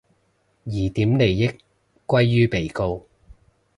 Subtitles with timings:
[0.65, 1.51] 疑點利益
[2.07, 3.05] 歸於被告